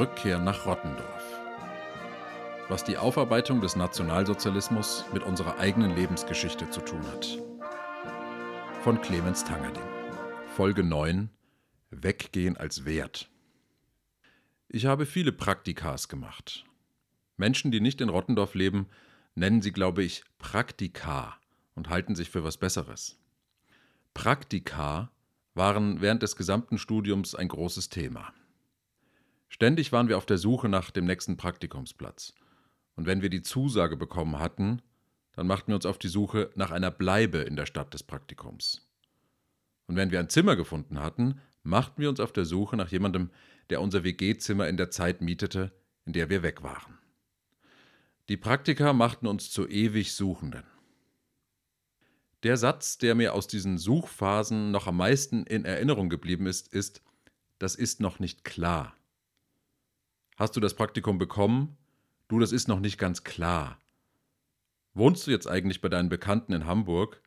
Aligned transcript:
Rückkehr 0.00 0.38
nach 0.38 0.64
Rottendorf. 0.64 1.40
Was 2.68 2.84
die 2.84 2.96
Aufarbeitung 2.96 3.60
des 3.60 3.76
Nationalsozialismus 3.76 5.04
mit 5.12 5.22
unserer 5.24 5.58
eigenen 5.58 5.94
Lebensgeschichte 5.94 6.70
zu 6.70 6.80
tun 6.80 7.02
hat. 7.08 7.38
Von 8.82 9.00
Clemens 9.02 9.44
Tangerding. 9.44 9.82
Folge 10.56 10.84
9. 10.84 11.28
Weggehen 11.90 12.56
als 12.56 12.84
Wert. 12.84 13.28
Ich 14.68 14.86
habe 14.86 15.04
viele 15.04 15.32
Praktikas 15.32 16.08
gemacht. 16.08 16.64
Menschen, 17.36 17.70
die 17.70 17.80
nicht 17.80 18.00
in 18.00 18.08
Rottendorf 18.08 18.54
leben, 18.54 18.86
nennen 19.34 19.62
sie, 19.62 19.72
glaube 19.72 20.02
ich, 20.02 20.24
Praktika 20.38 21.39
und 21.80 21.88
halten 21.88 22.14
sich 22.14 22.28
für 22.28 22.44
was 22.44 22.58
Besseres. 22.58 23.18
Praktika 24.12 25.10
waren 25.54 26.02
während 26.02 26.22
des 26.22 26.36
gesamten 26.36 26.76
Studiums 26.76 27.34
ein 27.34 27.48
großes 27.48 27.88
Thema. 27.88 28.34
Ständig 29.48 29.90
waren 29.90 30.06
wir 30.06 30.18
auf 30.18 30.26
der 30.26 30.36
Suche 30.36 30.68
nach 30.68 30.90
dem 30.90 31.06
nächsten 31.06 31.38
Praktikumsplatz. 31.38 32.34
Und 32.96 33.06
wenn 33.06 33.22
wir 33.22 33.30
die 33.30 33.40
Zusage 33.40 33.96
bekommen 33.96 34.38
hatten, 34.38 34.82
dann 35.32 35.46
machten 35.46 35.68
wir 35.68 35.76
uns 35.76 35.86
auf 35.86 35.96
die 35.96 36.08
Suche 36.08 36.50
nach 36.54 36.70
einer 36.70 36.90
Bleibe 36.90 37.38
in 37.38 37.56
der 37.56 37.64
Stadt 37.64 37.94
des 37.94 38.02
Praktikums. 38.02 38.86
Und 39.86 39.96
wenn 39.96 40.10
wir 40.10 40.20
ein 40.20 40.28
Zimmer 40.28 40.56
gefunden 40.56 41.00
hatten, 41.00 41.40
machten 41.62 42.02
wir 42.02 42.10
uns 42.10 42.20
auf 42.20 42.34
der 42.34 42.44
Suche 42.44 42.76
nach 42.76 42.90
jemandem, 42.90 43.30
der 43.70 43.80
unser 43.80 44.04
WG-Zimmer 44.04 44.68
in 44.68 44.76
der 44.76 44.90
Zeit 44.90 45.22
mietete, 45.22 45.72
in 46.04 46.12
der 46.12 46.28
wir 46.28 46.42
weg 46.42 46.62
waren. 46.62 46.98
Die 48.28 48.36
Praktika 48.36 48.92
machten 48.92 49.26
uns 49.26 49.50
zu 49.50 49.66
ewig 49.66 50.12
Suchenden. 50.12 50.64
Der 52.42 52.56
Satz, 52.56 52.96
der 52.96 53.14
mir 53.14 53.34
aus 53.34 53.48
diesen 53.48 53.76
Suchphasen 53.76 54.70
noch 54.70 54.86
am 54.86 54.96
meisten 54.96 55.44
in 55.44 55.64
Erinnerung 55.64 56.08
geblieben 56.08 56.46
ist, 56.46 56.68
ist, 56.68 57.02
das 57.58 57.74
ist 57.74 58.00
noch 58.00 58.18
nicht 58.18 58.44
klar. 58.44 58.96
Hast 60.36 60.56
du 60.56 60.60
das 60.60 60.74
Praktikum 60.74 61.18
bekommen? 61.18 61.76
Du, 62.28 62.38
das 62.38 62.52
ist 62.52 62.66
noch 62.66 62.80
nicht 62.80 62.96
ganz 62.96 63.24
klar. 63.24 63.78
Wohnst 64.94 65.26
du 65.26 65.30
jetzt 65.30 65.46
eigentlich 65.46 65.82
bei 65.82 65.90
deinen 65.90 66.08
Bekannten 66.08 66.54
in 66.54 66.64
Hamburg? 66.64 67.20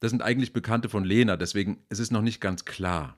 Das 0.00 0.10
sind 0.10 0.20
eigentlich 0.20 0.52
Bekannte 0.52 0.90
von 0.90 1.04
Lena, 1.04 1.38
deswegen 1.38 1.82
es 1.88 1.98
ist 1.98 2.12
noch 2.12 2.20
nicht 2.20 2.40
ganz 2.40 2.66
klar. 2.66 3.16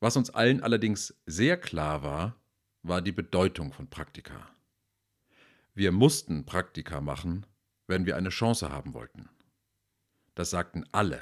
Was 0.00 0.16
uns 0.16 0.30
allen 0.30 0.64
allerdings 0.64 1.14
sehr 1.26 1.56
klar 1.56 2.02
war, 2.02 2.34
war 2.82 3.00
die 3.00 3.12
Bedeutung 3.12 3.72
von 3.72 3.88
Praktika. 3.88 4.48
Wir 5.74 5.92
mussten 5.92 6.44
Praktika 6.44 7.00
machen, 7.00 7.46
wenn 7.92 8.06
wir 8.06 8.16
eine 8.16 8.30
Chance 8.30 8.70
haben 8.70 8.94
wollten. 8.94 9.28
Das 10.34 10.48
sagten 10.48 10.84
alle. 10.92 11.20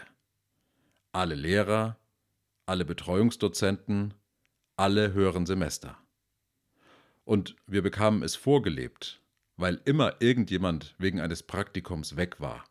Alle 1.11 1.35
Lehrer, 1.35 1.99
alle 2.65 2.85
Betreuungsdozenten, 2.85 4.15
alle 4.77 5.13
höheren 5.13 5.47
Semester. 5.47 5.99
Und 7.25 7.57
wir 7.67 7.83
bekamen 7.83 8.23
es 8.23 8.37
vorgelebt, 8.37 9.21
weil 9.57 9.81
immer 9.85 10.23
irgendjemand 10.23 10.95
wegen 10.99 11.21
eines 11.21 11.43
Praktikums 11.43 12.17
weg 12.17 12.39
war, 12.39 12.65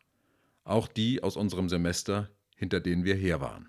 auch 0.64 0.88
die 0.88 1.22
aus 1.22 1.36
unserem 1.36 1.68
Semester, 1.68 2.30
hinter 2.56 2.80
denen 2.80 3.04
wir 3.04 3.16
her 3.16 3.42
waren. 3.42 3.68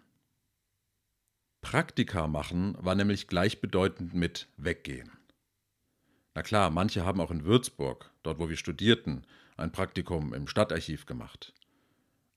Praktika 1.59 2.27
machen 2.27 2.77
war 2.79 2.95
nämlich 2.95 3.27
gleichbedeutend 3.27 4.13
mit 4.13 4.47
weggehen. 4.55 5.11
Na 6.33 6.43
klar, 6.43 6.69
manche 6.69 7.05
haben 7.05 7.19
auch 7.19 7.31
in 7.31 7.43
Würzburg, 7.43 8.11
dort 8.23 8.39
wo 8.39 8.49
wir 8.49 8.57
studierten, 8.57 9.25
ein 9.57 9.71
Praktikum 9.71 10.33
im 10.33 10.47
Stadtarchiv 10.47 11.05
gemacht. 11.05 11.53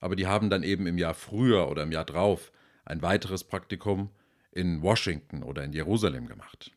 Aber 0.01 0.17
die 0.17 0.27
haben 0.27 0.51
dann 0.51 0.63
eben 0.63 0.87
im 0.87 0.99
Jahr 0.99 1.15
früher 1.15 1.69
oder 1.69 1.85
im 1.85 1.93
Jahr 1.93 2.05
drauf 2.05 2.53
ein 2.85 3.03
weiteres 3.03 3.45
Praktikum 3.45 4.11
in 4.51 4.83
Washington 4.83 5.43
oder 5.43 5.65
in 5.65 5.73
Jerusalem 5.73 6.27
gemacht. 6.27 6.73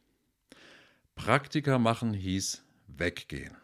Praktika 1.16 1.80
machen 1.80 2.14
hieß 2.14 2.64
weggehen. 2.88 3.58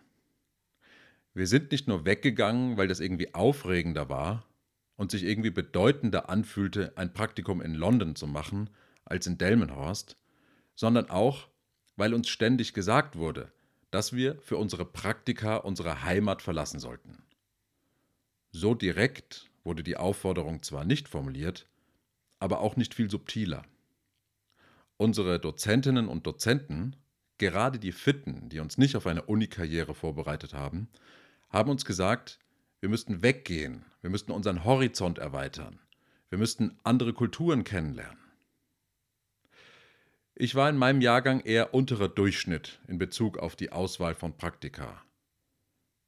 Wir 1.33 1.47
sind 1.47 1.72
nicht 1.72 1.88
nur 1.88 2.06
weggegangen, 2.06 2.77
weil 2.77 2.88
das 2.88 3.00
irgendwie 3.00 3.33
aufregender 3.33 4.09
war 4.09 4.45
und 4.95 5.11
sich 5.11 5.23
irgendwie 5.23 5.50
bedeutender 5.50 6.29
anfühlte, 6.29 6.94
ein 6.95 7.13
Praktikum 7.13 7.61
in 7.61 7.73
London 7.73 8.16
zu 8.16 8.27
machen 8.27 8.69
als 9.06 9.27
in 9.27 9.38
Delmenhorst, 9.38 10.17
sondern 10.75 11.09
auch, 11.09 11.47
weil 11.95 12.13
uns 12.13 12.29
ständig 12.29 12.73
gesagt 12.73 13.15
wurde, 13.15 13.51
dass 13.91 14.13
wir 14.13 14.41
für 14.41 14.57
unsere 14.57 14.85
Praktika 14.85 15.57
unsere 15.57 16.03
Heimat 16.03 16.41
verlassen 16.41 16.79
sollten. 16.79 17.23
So 18.51 18.73
direkt 18.73 19.49
wurde 19.63 19.83
die 19.83 19.97
Aufforderung 19.97 20.63
zwar 20.63 20.85
nicht 20.85 21.07
formuliert, 21.07 21.67
aber 22.39 22.59
auch 22.59 22.75
nicht 22.75 22.93
viel 22.93 23.09
subtiler. 23.09 23.63
Unsere 24.97 25.39
Dozentinnen 25.39 26.07
und 26.07 26.25
Dozenten, 26.25 26.95
gerade 27.37 27.79
die 27.79 27.91
Fitten, 27.91 28.49
die 28.49 28.59
uns 28.59 28.77
nicht 28.77 28.95
auf 28.95 29.07
eine 29.07 29.23
Unikarriere 29.23 29.93
vorbereitet 29.93 30.53
haben, 30.53 30.87
haben 31.49 31.69
uns 31.69 31.85
gesagt, 31.85 32.39
wir 32.79 32.89
müssten 32.89 33.21
weggehen, 33.21 33.85
wir 34.01 34.09
müssten 34.09 34.31
unseren 34.31 34.63
Horizont 34.63 35.19
erweitern, 35.19 35.79
wir 36.29 36.37
müssten 36.37 36.77
andere 36.83 37.13
Kulturen 37.13 37.63
kennenlernen. 37.63 38.22
Ich 40.35 40.55
war 40.55 40.67
in 40.67 40.77
meinem 40.77 40.99
Jahrgang 40.99 41.41
eher 41.41 41.75
unterer 41.75 42.09
Durchschnitt 42.09 42.79
in 42.88 42.97
Bezug 42.97 43.38
auf 43.38 43.55
die 43.55 43.71
Auswahl 43.71 44.16
von 44.16 44.35
Praktika. 44.35 45.03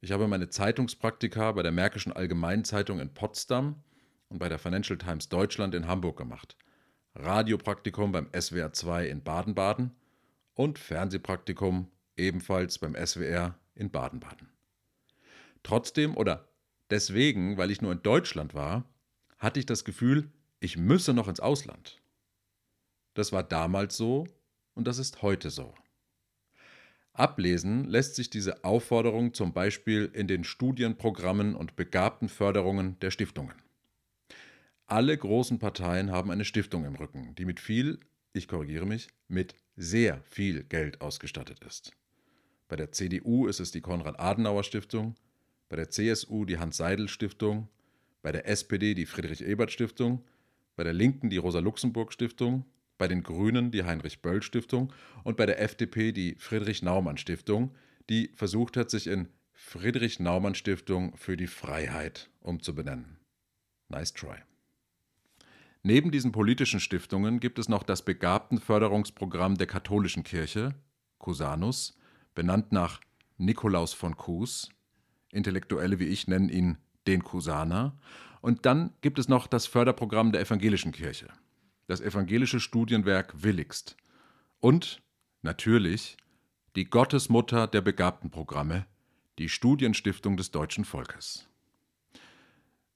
Ich 0.00 0.10
habe 0.10 0.26
meine 0.26 0.48
Zeitungspraktika 0.48 1.52
bei 1.52 1.62
der 1.62 1.70
Märkischen 1.70 2.12
Allgemeinen 2.12 2.64
Zeitung 2.64 2.98
in 2.98 3.14
Potsdam 3.14 3.84
und 4.28 4.40
bei 4.40 4.48
der 4.48 4.58
Financial 4.58 4.98
Times 4.98 5.28
Deutschland 5.28 5.76
in 5.76 5.86
Hamburg 5.86 6.16
gemacht. 6.16 6.56
Radiopraktikum 7.14 8.10
beim 8.10 8.28
SWR 8.36 8.72
2 8.72 9.06
in 9.06 9.22
Baden-Baden 9.22 9.94
und 10.54 10.80
Fernsehpraktikum 10.80 11.88
ebenfalls 12.16 12.78
beim 12.78 12.96
SWR 12.96 13.56
in 13.76 13.92
Baden-Baden. 13.92 14.48
Trotzdem 15.62 16.16
oder 16.16 16.48
deswegen, 16.90 17.58
weil 17.58 17.70
ich 17.70 17.80
nur 17.80 17.92
in 17.92 18.02
Deutschland 18.02 18.54
war, 18.54 18.92
hatte 19.38 19.60
ich 19.60 19.66
das 19.66 19.84
Gefühl, 19.84 20.32
ich 20.58 20.76
müsse 20.76 21.14
noch 21.14 21.28
ins 21.28 21.40
Ausland. 21.40 22.02
Das 23.16 23.32
war 23.32 23.42
damals 23.42 23.96
so 23.96 24.26
und 24.74 24.86
das 24.86 24.98
ist 24.98 25.22
heute 25.22 25.48
so. 25.48 25.72
Ablesen 27.14 27.84
lässt 27.84 28.14
sich 28.14 28.28
diese 28.28 28.62
Aufforderung 28.62 29.32
zum 29.32 29.54
Beispiel 29.54 30.10
in 30.12 30.28
den 30.28 30.44
Studienprogrammen 30.44 31.54
und 31.54 31.76
Begabtenförderungen 31.76 33.00
der 33.00 33.10
Stiftungen. 33.10 33.54
Alle 34.84 35.16
großen 35.16 35.58
Parteien 35.58 36.10
haben 36.10 36.30
eine 36.30 36.44
Stiftung 36.44 36.84
im 36.84 36.94
Rücken, 36.94 37.34
die 37.36 37.46
mit 37.46 37.58
viel, 37.58 37.98
ich 38.34 38.48
korrigiere 38.48 38.84
mich, 38.84 39.08
mit 39.28 39.54
sehr 39.76 40.20
viel 40.24 40.62
Geld 40.64 41.00
ausgestattet 41.00 41.64
ist. 41.64 41.92
Bei 42.68 42.76
der 42.76 42.92
CDU 42.92 43.46
ist 43.46 43.60
es 43.60 43.70
die 43.70 43.80
Konrad-Adenauer-Stiftung, 43.80 45.14
bei 45.70 45.76
der 45.76 45.88
CSU 45.88 46.44
die 46.44 46.58
Hans-Seidel-Stiftung, 46.58 47.68
bei 48.20 48.30
der 48.30 48.46
SPD 48.46 48.92
die 48.92 49.06
Friedrich-Ebert-Stiftung, 49.06 50.22
bei 50.76 50.84
der 50.84 50.92
Linken 50.92 51.30
die 51.30 51.38
Rosa-Luxemburg-Stiftung, 51.38 52.66
bei 52.98 53.08
den 53.08 53.22
Grünen 53.22 53.70
die 53.70 53.84
Heinrich-Böll-Stiftung 53.84 54.92
und 55.24 55.36
bei 55.36 55.46
der 55.46 55.60
FDP 55.60 56.12
die 56.12 56.36
Friedrich-Naumann-Stiftung, 56.38 57.74
die 58.08 58.30
versucht 58.34 58.76
hat, 58.76 58.90
sich 58.90 59.06
in 59.06 59.28
Friedrich-Naumann-Stiftung 59.52 61.16
für 61.16 61.36
die 61.36 61.46
Freiheit 61.46 62.30
umzubenennen. 62.40 63.18
Nice 63.88 64.12
try. 64.12 64.36
Neben 65.82 66.10
diesen 66.10 66.32
politischen 66.32 66.80
Stiftungen 66.80 67.38
gibt 67.38 67.58
es 67.58 67.68
noch 67.68 67.84
das 67.84 68.04
Begabtenförderungsprogramm 68.04 69.56
der 69.56 69.68
katholischen 69.68 70.24
Kirche, 70.24 70.74
Cusanus, 71.18 71.96
benannt 72.34 72.72
nach 72.72 73.00
Nikolaus 73.38 73.92
von 73.92 74.16
Cus. 74.16 74.70
Intellektuelle 75.30 75.98
wie 75.98 76.06
ich 76.06 76.26
nennen 76.26 76.48
ihn 76.48 76.78
den 77.06 77.22
Cusaner. 77.22 77.96
Und 78.40 78.66
dann 78.66 78.94
gibt 79.00 79.18
es 79.18 79.28
noch 79.28 79.46
das 79.46 79.66
Förderprogramm 79.66 80.32
der 80.32 80.40
evangelischen 80.40 80.92
Kirche, 80.92 81.28
das 81.86 82.00
evangelische 82.00 82.60
Studienwerk 82.60 83.42
Willigst. 83.42 83.96
Und 84.60 85.02
natürlich 85.42 86.16
die 86.74 86.84
Gottesmutter 86.84 87.66
der 87.66 87.80
Begabtenprogramme, 87.80 88.86
die 89.38 89.48
Studienstiftung 89.48 90.36
des 90.36 90.50
deutschen 90.50 90.84
Volkes. 90.84 91.48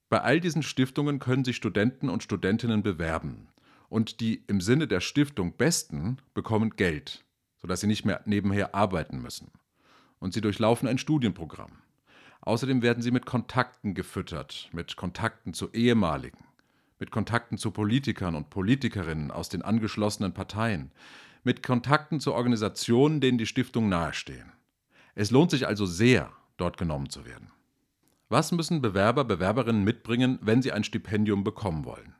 Bei 0.09 0.21
all 0.21 0.39
diesen 0.39 0.61
Stiftungen 0.61 1.19
können 1.19 1.45
sich 1.45 1.55
Studenten 1.55 2.09
und 2.09 2.21
Studentinnen 2.21 2.83
bewerben. 2.83 3.47
Und 3.87 4.19
die 4.19 4.43
im 4.47 4.61
Sinne 4.61 4.87
der 4.87 4.99
Stiftung 4.99 5.55
Besten 5.57 6.17
bekommen 6.33 6.71
Geld, 6.71 7.23
sodass 7.61 7.81
sie 7.81 7.87
nicht 7.87 8.05
mehr 8.05 8.21
nebenher 8.25 8.75
arbeiten 8.75 9.21
müssen. 9.21 9.51
Und 10.19 10.33
sie 10.33 10.41
durchlaufen 10.41 10.87
ein 10.87 10.97
Studienprogramm. 10.97 11.71
Außerdem 12.41 12.81
werden 12.81 13.01
sie 13.01 13.11
mit 13.11 13.25
Kontakten 13.25 13.93
gefüttert, 13.93 14.69
mit 14.73 14.95
Kontakten 14.95 15.53
zu 15.53 15.71
ehemaligen, 15.71 16.43
mit 17.01 17.09
Kontakten 17.09 17.57
zu 17.57 17.71
Politikern 17.71 18.35
und 18.35 18.51
Politikerinnen 18.51 19.31
aus 19.31 19.49
den 19.49 19.63
angeschlossenen 19.63 20.35
Parteien, 20.35 20.91
mit 21.43 21.63
Kontakten 21.63 22.19
zu 22.19 22.31
Organisationen, 22.31 23.19
denen 23.19 23.39
die 23.39 23.47
Stiftung 23.47 23.89
nahestehen. 23.89 24.51
Es 25.15 25.31
lohnt 25.31 25.49
sich 25.49 25.67
also 25.67 25.87
sehr, 25.87 26.31
dort 26.57 26.77
genommen 26.77 27.09
zu 27.09 27.25
werden. 27.25 27.49
Was 28.29 28.51
müssen 28.51 28.83
Bewerber, 28.83 29.25
Bewerberinnen 29.25 29.83
mitbringen, 29.83 30.37
wenn 30.43 30.61
sie 30.61 30.71
ein 30.71 30.83
Stipendium 30.83 31.43
bekommen 31.43 31.85
wollen? 31.85 32.13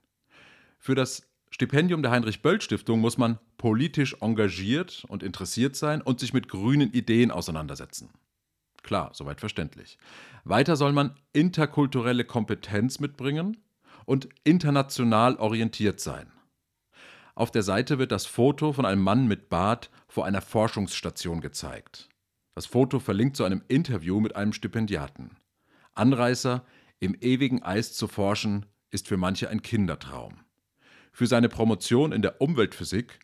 Für 0.79 0.95
das 0.95 1.27
Stipendium 1.51 2.01
der 2.01 2.09
Heinrich-Böll-Stiftung 2.09 2.99
muss 3.01 3.19
man 3.19 3.37
politisch 3.57 4.17
engagiert 4.19 5.05
und 5.07 5.21
interessiert 5.21 5.75
sein 5.75 6.01
und 6.01 6.19
sich 6.19 6.33
mit 6.33 6.49
grünen 6.49 6.91
Ideen 6.91 7.29
auseinandersetzen. 7.29 8.09
Klar, 8.81 9.11
soweit 9.13 9.41
verständlich. 9.41 9.99
Weiter 10.43 10.75
soll 10.75 10.91
man 10.91 11.15
interkulturelle 11.33 12.25
Kompetenz 12.25 12.99
mitbringen 12.99 13.57
und 14.05 14.29
international 14.43 15.35
orientiert 15.35 15.99
sein. 15.99 16.31
Auf 17.35 17.51
der 17.51 17.63
Seite 17.63 17.97
wird 17.97 18.11
das 18.11 18.25
Foto 18.25 18.73
von 18.73 18.85
einem 18.85 19.01
Mann 19.01 19.27
mit 19.27 19.49
Bart 19.49 19.89
vor 20.07 20.25
einer 20.25 20.41
Forschungsstation 20.41 21.41
gezeigt. 21.41 22.09
Das 22.55 22.65
Foto 22.65 22.99
verlinkt 22.99 23.37
zu 23.37 23.45
einem 23.45 23.63
Interview 23.67 24.19
mit 24.19 24.35
einem 24.35 24.53
Stipendiaten. 24.53 25.37
Anreißer, 25.93 26.65
im 26.99 27.15
ewigen 27.19 27.63
Eis 27.63 27.93
zu 27.93 28.07
forschen, 28.07 28.65
ist 28.89 29.07
für 29.07 29.17
manche 29.17 29.49
ein 29.49 29.61
Kindertraum. 29.61 30.41
Für 31.13 31.27
seine 31.27 31.49
Promotion 31.49 32.11
in 32.11 32.21
der 32.21 32.41
Umweltphysik 32.41 33.19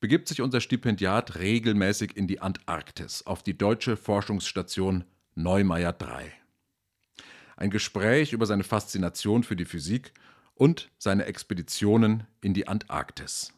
begibt 0.00 0.28
sich 0.28 0.40
unser 0.40 0.60
Stipendiat 0.60 1.36
regelmäßig 1.36 2.16
in 2.16 2.26
die 2.28 2.40
Antarktis 2.40 3.26
auf 3.26 3.42
die 3.42 3.58
deutsche 3.58 3.96
Forschungsstation 3.96 5.04
Neumeier 5.34 5.92
3. 5.92 6.32
Ein 7.58 7.70
Gespräch 7.70 8.32
über 8.32 8.46
seine 8.46 8.62
Faszination 8.62 9.42
für 9.42 9.56
die 9.56 9.64
Physik 9.64 10.12
und 10.54 10.92
seine 10.96 11.24
Expeditionen 11.24 12.22
in 12.40 12.54
die 12.54 12.68
Antarktis. 12.68 13.52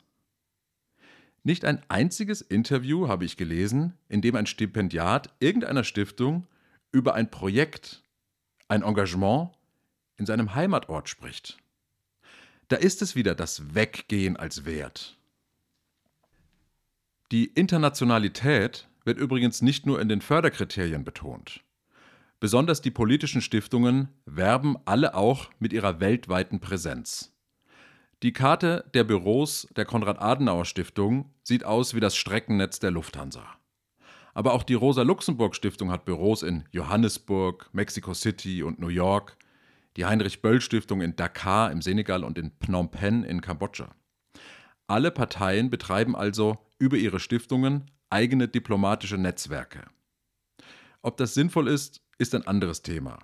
Nicht 1.42 1.66
ein 1.66 1.82
einziges 1.88 2.40
Interview 2.40 3.08
habe 3.08 3.26
ich 3.26 3.36
gelesen, 3.36 3.92
in 4.08 4.22
dem 4.22 4.36
ein 4.36 4.46
Stipendiat 4.46 5.34
irgendeiner 5.38 5.84
Stiftung 5.84 6.46
über 6.92 7.14
ein 7.14 7.30
Projekt, 7.30 8.02
ein 8.68 8.80
Engagement 8.82 9.50
in 10.16 10.24
seinem 10.24 10.54
Heimatort 10.54 11.10
spricht. 11.10 11.58
Da 12.68 12.76
ist 12.76 13.02
es 13.02 13.14
wieder 13.14 13.34
das 13.34 13.74
Weggehen 13.74 14.38
als 14.38 14.64
Wert. 14.64 15.18
Die 17.32 17.48
Internationalität 17.48 18.88
wird 19.04 19.18
übrigens 19.18 19.60
nicht 19.60 19.84
nur 19.84 20.00
in 20.00 20.08
den 20.08 20.22
Förderkriterien 20.22 21.04
betont. 21.04 21.62
Besonders 22.40 22.80
die 22.80 22.90
politischen 22.90 23.42
Stiftungen 23.42 24.08
werben 24.24 24.78
alle 24.86 25.14
auch 25.14 25.50
mit 25.58 25.74
ihrer 25.74 26.00
weltweiten 26.00 26.58
Präsenz. 26.58 27.36
Die 28.22 28.32
Karte 28.32 28.84
der 28.94 29.04
Büros 29.04 29.68
der 29.76 29.84
Konrad-Adenauer-Stiftung 29.84 31.34
sieht 31.42 31.64
aus 31.64 31.94
wie 31.94 32.00
das 32.00 32.16
Streckennetz 32.16 32.78
der 32.78 32.92
Lufthansa. 32.92 33.44
Aber 34.32 34.54
auch 34.54 34.62
die 34.62 34.74
Rosa-Luxemburg-Stiftung 34.74 35.90
hat 35.90 36.06
Büros 36.06 36.42
in 36.42 36.64
Johannesburg, 36.70 37.68
Mexico 37.72 38.14
City 38.14 38.62
und 38.62 38.78
New 38.78 38.88
York, 38.88 39.36
die 39.98 40.06
Heinrich-Böll-Stiftung 40.06 41.02
in 41.02 41.16
Dakar 41.16 41.70
im 41.70 41.82
Senegal 41.82 42.24
und 42.24 42.38
in 42.38 42.52
Phnom 42.60 42.90
Penh 42.90 43.22
in 43.24 43.42
Kambodscha. 43.42 43.94
Alle 44.86 45.10
Parteien 45.10 45.68
betreiben 45.68 46.16
also 46.16 46.56
über 46.78 46.96
ihre 46.96 47.20
Stiftungen 47.20 47.90
eigene 48.08 48.48
diplomatische 48.48 49.18
Netzwerke. 49.18 49.84
Ob 51.02 51.16
das 51.16 51.34
sinnvoll 51.34 51.68
ist, 51.68 52.02
ist 52.20 52.34
ein 52.34 52.46
anderes 52.46 52.82
Thema. 52.82 53.18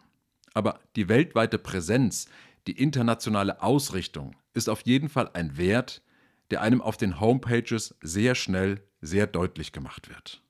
Aber 0.54 0.80
die 0.96 1.08
weltweite 1.08 1.58
Präsenz, 1.58 2.28
die 2.66 2.80
internationale 2.80 3.62
Ausrichtung 3.62 4.34
ist 4.54 4.68
auf 4.68 4.80
jeden 4.86 5.10
Fall 5.10 5.30
ein 5.34 5.58
Wert, 5.58 6.02
der 6.50 6.62
einem 6.62 6.80
auf 6.80 6.96
den 6.96 7.20
Homepages 7.20 7.94
sehr 8.00 8.34
schnell 8.34 8.82
sehr 9.02 9.26
deutlich 9.26 9.72
gemacht 9.72 10.08
wird. 10.08 10.42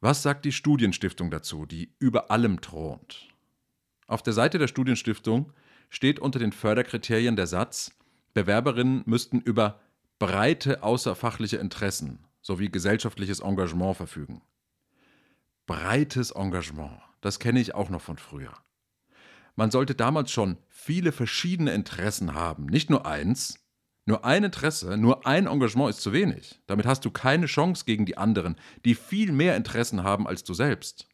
Was 0.00 0.22
sagt 0.22 0.44
die 0.44 0.52
Studienstiftung 0.52 1.30
dazu, 1.30 1.64
die 1.64 1.94
über 1.98 2.30
allem 2.30 2.60
thront? 2.60 3.28
Auf 4.06 4.22
der 4.22 4.34
Seite 4.34 4.58
der 4.58 4.68
Studienstiftung 4.68 5.52
steht 5.88 6.20
unter 6.20 6.38
den 6.38 6.52
Förderkriterien 6.52 7.36
der 7.36 7.46
Satz, 7.46 7.96
Bewerberinnen 8.34 9.02
müssten 9.06 9.40
über 9.40 9.80
breite 10.18 10.82
außerfachliche 10.82 11.56
Interessen 11.56 12.18
sowie 12.42 12.68
gesellschaftliches 12.68 13.40
Engagement 13.40 13.96
verfügen. 13.96 14.42
Breites 15.66 16.32
Engagement. 16.32 17.00
Das 17.24 17.38
kenne 17.38 17.58
ich 17.58 17.74
auch 17.74 17.88
noch 17.88 18.02
von 18.02 18.18
früher. 18.18 18.52
Man 19.56 19.70
sollte 19.70 19.94
damals 19.94 20.30
schon 20.30 20.58
viele 20.68 21.10
verschiedene 21.10 21.72
Interessen 21.72 22.34
haben, 22.34 22.66
nicht 22.66 22.90
nur 22.90 23.06
eins. 23.06 23.64
Nur 24.04 24.26
ein 24.26 24.44
Interesse, 24.44 24.98
nur 24.98 25.26
ein 25.26 25.46
Engagement 25.46 25.88
ist 25.88 26.02
zu 26.02 26.12
wenig. 26.12 26.60
Damit 26.66 26.84
hast 26.84 27.06
du 27.06 27.10
keine 27.10 27.46
Chance 27.46 27.86
gegen 27.86 28.04
die 28.04 28.18
anderen, 28.18 28.56
die 28.84 28.94
viel 28.94 29.32
mehr 29.32 29.56
Interessen 29.56 30.02
haben 30.02 30.26
als 30.26 30.44
du 30.44 30.52
selbst. 30.52 31.08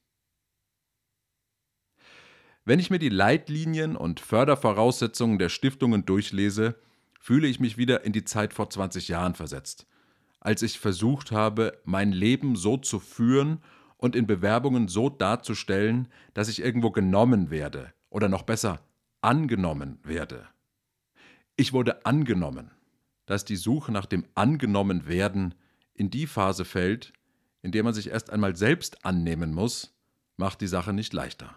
Wenn 2.65 2.81
ich 2.81 2.91
mir 2.91 2.99
die 2.99 3.09
Leitlinien 3.09 3.95
und 3.95 4.19
Fördervoraussetzungen 4.19 5.39
der 5.39 5.49
Stiftungen 5.49 6.07
durchlese, 6.07 6.75
fühle 7.21 7.47
ich 7.47 7.61
mich 7.61 7.77
wieder 7.77 8.05
in 8.05 8.13
die 8.13 8.25
Zeit 8.25 8.53
vor 8.53 8.69
20 8.69 9.07
Jahren 9.07 9.37
versetzt, 9.37 9.87
als 10.41 10.63
ich 10.63 10.81
versucht 10.81 11.31
habe, 11.31 11.81
mein 11.85 12.11
Leben 12.11 12.57
so 12.57 12.77
zu 12.79 12.99
führen 12.99 13.63
und 14.01 14.17
in 14.17 14.27
Bewerbungen 14.27 14.89
so 14.89 15.11
darzustellen, 15.11 16.09
dass 16.35 16.49
ich 16.49 16.61
irgendwo 16.61 16.91
genommen 16.91 17.51
werde 17.51 17.93
oder 18.09 18.29
noch 18.29 18.43
besser 18.43 18.81
angenommen 19.21 19.99
werde. 20.03 20.47
Ich 21.57 21.73
wurde 21.73 22.07
angenommen, 22.07 22.71
dass 23.27 23.45
die 23.45 23.57
Suche 23.57 23.93
nach 23.93 24.07
dem 24.07 24.25
angenommen 24.35 25.07
werden 25.07 25.55
in 25.93 26.11
die 26.11 26.27
Phase 26.27 26.65
fällt, 26.65 27.13
in 27.61 27.73
der 27.73 27.85
man 27.85 27.93
sich 27.93 28.09
erst 28.09 28.31
einmal 28.31 28.57
selbst 28.57 29.05
annehmen 29.05 29.53
muss, 29.53 29.95
macht 30.39 30.63
die 30.63 30.67
Sache 30.67 30.95
nicht 30.95 31.13
leichter. 31.13 31.55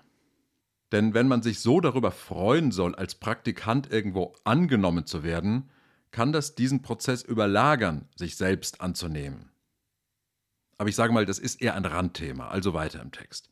Denn 0.91 1.13
wenn 1.13 1.29
man 1.29 1.41
sich 1.41 1.61
so 1.61 1.79
darüber 1.79 2.11
freuen 2.11 2.71
soll, 2.71 2.93
als 2.93 3.15
Praktikant 3.15 3.89
irgendwo 3.89 4.35
angenommen 4.43 5.05
zu 5.05 5.23
werden, 5.23 5.69
kann 6.11 6.33
das 6.33 6.55
diesen 6.55 6.81
Prozess 6.81 7.23
überlagern, 7.23 8.09
sich 8.15 8.35
selbst 8.35 8.81
anzunehmen. 8.81 9.52
Aber 10.77 10.89
ich 10.89 10.95
sage 10.95 11.13
mal, 11.13 11.25
das 11.25 11.39
ist 11.39 11.61
eher 11.61 11.75
ein 11.75 11.85
Randthema, 11.85 12.47
also 12.47 12.73
weiter 12.73 13.01
im 13.01 13.11
Text. 13.11 13.49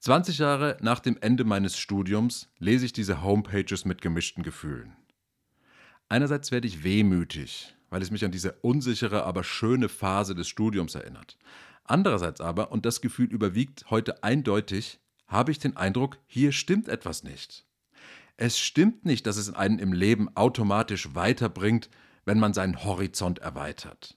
20 0.00 0.38
Jahre 0.38 0.76
nach 0.80 1.00
dem 1.00 1.16
Ende 1.20 1.44
meines 1.44 1.78
Studiums 1.78 2.48
lese 2.58 2.84
ich 2.84 2.92
diese 2.92 3.22
Homepages 3.22 3.84
mit 3.84 4.02
gemischten 4.02 4.42
Gefühlen. 4.42 4.96
Einerseits 6.08 6.52
werde 6.52 6.68
ich 6.68 6.84
wehmütig, 6.84 7.74
weil 7.90 8.02
es 8.02 8.10
mich 8.10 8.24
an 8.24 8.30
diese 8.30 8.52
unsichere, 8.62 9.24
aber 9.24 9.42
schöne 9.42 9.88
Phase 9.88 10.34
des 10.34 10.48
Studiums 10.48 10.94
erinnert. 10.94 11.36
Andererseits 11.84 12.40
aber, 12.40 12.72
und 12.72 12.84
das 12.84 13.00
Gefühl 13.00 13.26
überwiegt 13.26 13.90
heute 13.90 14.22
eindeutig, 14.22 15.00
habe 15.26 15.50
ich 15.50 15.58
den 15.58 15.76
Eindruck, 15.76 16.18
hier 16.26 16.52
stimmt 16.52 16.88
etwas 16.88 17.24
nicht. 17.24 17.64
Es 18.36 18.58
stimmt 18.58 19.04
nicht, 19.04 19.26
dass 19.26 19.36
es 19.36 19.54
einen 19.54 19.78
im 19.78 19.92
Leben 19.92 20.28
automatisch 20.36 21.14
weiterbringt, 21.14 21.88
wenn 22.24 22.38
man 22.38 22.52
seinen 22.52 22.84
Horizont 22.84 23.38
erweitert. 23.38 24.16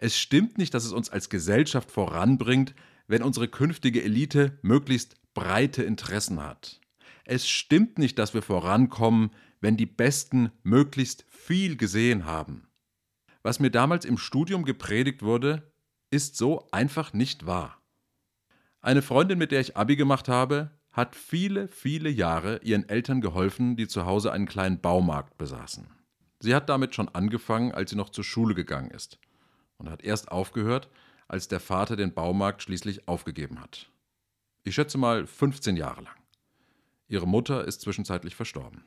Es 0.00 0.16
stimmt 0.16 0.58
nicht, 0.58 0.74
dass 0.74 0.84
es 0.84 0.92
uns 0.92 1.10
als 1.10 1.28
Gesellschaft 1.28 1.90
voranbringt, 1.90 2.72
wenn 3.08 3.22
unsere 3.22 3.48
künftige 3.48 4.02
Elite 4.02 4.56
möglichst 4.62 5.16
breite 5.34 5.82
Interessen 5.82 6.40
hat. 6.40 6.80
Es 7.24 7.48
stimmt 7.48 7.98
nicht, 7.98 8.16
dass 8.16 8.32
wir 8.32 8.42
vorankommen, 8.42 9.30
wenn 9.60 9.76
die 9.76 9.86
Besten 9.86 10.52
möglichst 10.62 11.24
viel 11.28 11.76
gesehen 11.76 12.26
haben. 12.26 12.68
Was 13.42 13.58
mir 13.58 13.70
damals 13.70 14.04
im 14.04 14.18
Studium 14.18 14.64
gepredigt 14.64 15.22
wurde, 15.22 15.72
ist 16.10 16.36
so 16.36 16.68
einfach 16.70 17.12
nicht 17.12 17.46
wahr. 17.46 17.82
Eine 18.80 19.02
Freundin, 19.02 19.38
mit 19.38 19.50
der 19.50 19.60
ich 19.60 19.76
Abi 19.76 19.96
gemacht 19.96 20.28
habe, 20.28 20.70
hat 20.92 21.16
viele, 21.16 21.66
viele 21.66 22.08
Jahre 22.08 22.60
ihren 22.62 22.88
Eltern 22.88 23.20
geholfen, 23.20 23.76
die 23.76 23.88
zu 23.88 24.06
Hause 24.06 24.32
einen 24.32 24.46
kleinen 24.46 24.80
Baumarkt 24.80 25.36
besaßen. 25.38 25.88
Sie 26.40 26.54
hat 26.54 26.68
damit 26.68 26.94
schon 26.94 27.08
angefangen, 27.08 27.72
als 27.72 27.90
sie 27.90 27.96
noch 27.96 28.10
zur 28.10 28.24
Schule 28.24 28.54
gegangen 28.54 28.92
ist 28.92 29.18
und 29.78 29.88
hat 29.88 30.02
erst 30.02 30.30
aufgehört, 30.30 30.88
als 31.26 31.48
der 31.48 31.60
Vater 31.60 31.96
den 31.96 32.14
Baumarkt 32.14 32.62
schließlich 32.62 33.08
aufgegeben 33.08 33.60
hat. 33.60 33.90
Ich 34.64 34.74
schätze 34.74 34.98
mal 34.98 35.26
15 35.26 35.76
Jahre 35.76 36.02
lang. 36.02 36.16
Ihre 37.06 37.26
Mutter 37.26 37.64
ist 37.64 37.80
zwischenzeitlich 37.80 38.34
verstorben. 38.34 38.84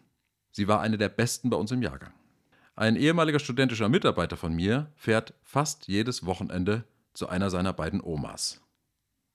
Sie 0.51 0.67
war 0.67 0.81
eine 0.81 0.97
der 0.97 1.09
besten 1.09 1.49
bei 1.49 1.57
uns 1.57 1.71
im 1.71 1.81
Jahrgang. 1.81 2.13
Ein 2.75 2.95
ehemaliger 2.95 3.39
studentischer 3.39 3.89
Mitarbeiter 3.89 4.37
von 4.37 4.53
mir 4.53 4.91
fährt 4.95 5.33
fast 5.43 5.87
jedes 5.87 6.25
Wochenende 6.25 6.83
zu 7.13 7.27
einer 7.27 7.49
seiner 7.49 7.73
beiden 7.73 8.01
Omas. 8.01 8.61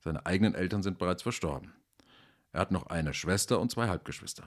Seine 0.01 0.25
eigenen 0.25 0.55
Eltern 0.55 0.83
sind 0.83 0.99
bereits 0.99 1.23
verstorben. 1.23 1.73
Er 2.53 2.61
hat 2.61 2.71
noch 2.71 2.87
eine 2.87 3.13
Schwester 3.13 3.61
und 3.61 3.71
zwei 3.71 3.89
Halbgeschwister. 3.89 4.47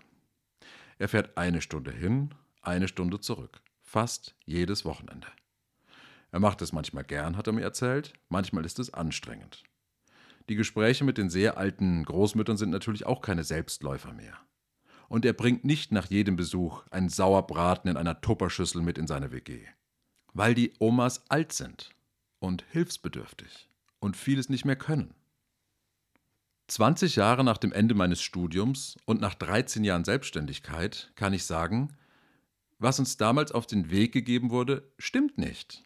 Er 0.97 1.09
fährt 1.09 1.37
eine 1.37 1.61
Stunde 1.61 1.91
hin, 1.91 2.33
eine 2.61 2.87
Stunde 2.87 3.19
zurück. 3.19 3.61
Fast 3.81 4.35
jedes 4.45 4.85
Wochenende. 4.85 5.27
Er 6.31 6.39
macht 6.39 6.61
es 6.61 6.73
manchmal 6.73 7.03
gern, 7.03 7.37
hat 7.37 7.47
er 7.47 7.53
mir 7.53 7.63
erzählt, 7.63 8.13
manchmal 8.29 8.65
ist 8.65 8.79
es 8.79 8.93
anstrengend. 8.93 9.63
Die 10.49 10.55
Gespräche 10.55 11.03
mit 11.03 11.17
den 11.17 11.29
sehr 11.29 11.57
alten 11.57 12.03
Großmüttern 12.03 12.57
sind 12.57 12.69
natürlich 12.71 13.05
auch 13.05 13.21
keine 13.21 13.43
Selbstläufer 13.43 14.13
mehr. 14.13 14.37
Und 15.07 15.25
er 15.25 15.33
bringt 15.33 15.63
nicht 15.63 15.91
nach 15.91 16.07
jedem 16.07 16.35
Besuch 16.35 16.83
einen 16.91 17.09
Sauerbraten 17.09 17.89
in 17.89 17.97
einer 17.97 18.21
Tupperschüssel 18.21 18.81
mit 18.81 18.97
in 18.97 19.07
seine 19.07 19.31
WG. 19.31 19.61
Weil 20.33 20.53
die 20.53 20.73
Omas 20.79 21.29
alt 21.29 21.51
sind 21.51 21.91
und 22.39 22.63
hilfsbedürftig 22.71 23.69
und 23.99 24.17
vieles 24.17 24.49
nicht 24.49 24.65
mehr 24.65 24.75
können. 24.75 25.13
20 26.67 27.15
Jahre 27.15 27.43
nach 27.43 27.57
dem 27.57 27.71
Ende 27.71 27.95
meines 27.95 28.21
Studiums 28.21 28.97
und 29.05 29.21
nach 29.21 29.33
13 29.33 29.83
Jahren 29.83 30.05
Selbstständigkeit 30.05 31.11
kann 31.15 31.33
ich 31.33 31.45
sagen, 31.45 31.97
was 32.77 32.99
uns 32.99 33.17
damals 33.17 33.51
auf 33.51 33.65
den 33.65 33.89
Weg 33.89 34.13
gegeben 34.13 34.51
wurde, 34.51 34.91
stimmt 34.97 35.37
nicht. 35.37 35.83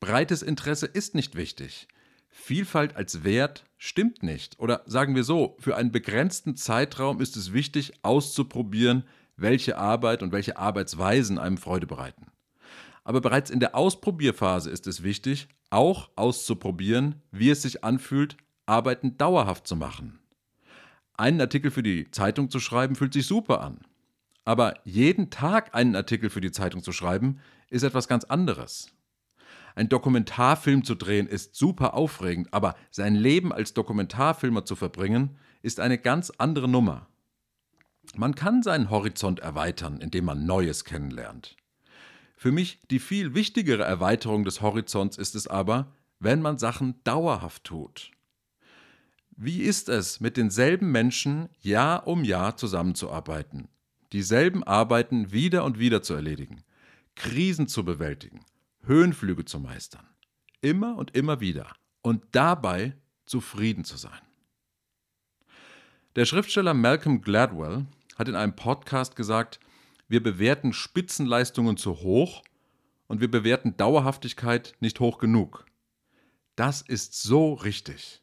Breites 0.00 0.42
Interesse 0.42 0.86
ist 0.86 1.14
nicht 1.14 1.34
wichtig. 1.34 1.88
Vielfalt 2.28 2.96
als 2.96 3.24
Wert 3.24 3.64
stimmt 3.78 4.22
nicht. 4.22 4.58
Oder 4.58 4.82
sagen 4.86 5.14
wir 5.14 5.24
so, 5.24 5.56
für 5.60 5.76
einen 5.76 5.92
begrenzten 5.92 6.56
Zeitraum 6.56 7.20
ist 7.20 7.36
es 7.36 7.52
wichtig, 7.52 7.92
auszuprobieren, 8.02 9.04
welche 9.36 9.78
Arbeit 9.78 10.22
und 10.22 10.32
welche 10.32 10.56
Arbeitsweisen 10.56 11.38
einem 11.38 11.58
Freude 11.58 11.86
bereiten. 11.86 12.26
Aber 13.04 13.20
bereits 13.20 13.50
in 13.50 13.60
der 13.60 13.74
Ausprobierphase 13.74 14.70
ist 14.70 14.86
es 14.86 15.02
wichtig, 15.02 15.48
auch 15.70 16.10
auszuprobieren, 16.16 17.22
wie 17.30 17.50
es 17.50 17.62
sich 17.62 17.84
anfühlt, 17.84 18.36
Arbeiten 18.66 19.18
dauerhaft 19.18 19.66
zu 19.66 19.76
machen. 19.76 20.18
Einen 21.16 21.40
Artikel 21.40 21.70
für 21.70 21.82
die 21.82 22.10
Zeitung 22.10 22.50
zu 22.50 22.60
schreiben, 22.60 22.96
fühlt 22.96 23.12
sich 23.12 23.26
super 23.26 23.60
an. 23.60 23.78
Aber 24.44 24.74
jeden 24.84 25.30
Tag 25.30 25.74
einen 25.74 25.96
Artikel 25.96 26.30
für 26.30 26.40
die 26.40 26.50
Zeitung 26.50 26.82
zu 26.82 26.92
schreiben, 26.92 27.40
ist 27.70 27.82
etwas 27.82 28.08
ganz 28.08 28.24
anderes. 28.24 28.90
Ein 29.74 29.88
Dokumentarfilm 29.88 30.84
zu 30.84 30.94
drehen 30.94 31.26
ist 31.26 31.56
super 31.56 31.94
aufregend, 31.94 32.52
aber 32.52 32.76
sein 32.90 33.14
Leben 33.14 33.52
als 33.52 33.74
Dokumentarfilmer 33.74 34.64
zu 34.64 34.76
verbringen, 34.76 35.36
ist 35.62 35.80
eine 35.80 35.98
ganz 35.98 36.30
andere 36.38 36.68
Nummer. 36.68 37.08
Man 38.16 38.34
kann 38.34 38.62
seinen 38.62 38.90
Horizont 38.90 39.40
erweitern, 39.40 40.00
indem 40.00 40.26
man 40.26 40.46
Neues 40.46 40.84
kennenlernt. 40.84 41.56
Für 42.36 42.52
mich 42.52 42.78
die 42.90 42.98
viel 42.98 43.34
wichtigere 43.34 43.82
Erweiterung 43.82 44.44
des 44.44 44.60
Horizonts 44.60 45.16
ist 45.16 45.34
es 45.34 45.46
aber, 45.46 45.92
wenn 46.20 46.42
man 46.42 46.58
Sachen 46.58 47.02
dauerhaft 47.02 47.64
tut. 47.64 48.12
Wie 49.36 49.62
ist 49.62 49.88
es, 49.88 50.20
mit 50.20 50.36
denselben 50.36 50.92
Menschen 50.92 51.48
Jahr 51.60 52.06
um 52.06 52.22
Jahr 52.22 52.56
zusammenzuarbeiten, 52.56 53.68
dieselben 54.12 54.62
Arbeiten 54.62 55.32
wieder 55.32 55.64
und 55.64 55.78
wieder 55.78 56.02
zu 56.02 56.14
erledigen, 56.14 56.62
Krisen 57.16 57.66
zu 57.66 57.84
bewältigen, 57.84 58.44
Höhenflüge 58.86 59.44
zu 59.44 59.60
meistern, 59.60 60.06
immer 60.60 60.96
und 60.96 61.16
immer 61.16 61.40
wieder 61.40 61.74
und 62.02 62.22
dabei 62.32 62.96
zufrieden 63.26 63.84
zu 63.84 63.96
sein? 63.96 64.20
Der 66.16 66.26
Schriftsteller 66.26 66.74
Malcolm 66.74 67.22
Gladwell 67.22 67.86
hat 68.16 68.28
in 68.28 68.36
einem 68.36 68.54
Podcast 68.54 69.16
gesagt, 69.16 69.58
wir 70.08 70.22
bewerten 70.22 70.72
Spitzenleistungen 70.72 71.76
zu 71.76 71.96
hoch 72.00 72.42
und 73.08 73.20
wir 73.20 73.30
bewerten 73.30 73.76
Dauerhaftigkeit 73.76 74.74
nicht 74.80 75.00
hoch 75.00 75.18
genug. 75.18 75.64
Das 76.56 76.82
ist 76.82 77.20
so 77.20 77.54
richtig. 77.54 78.22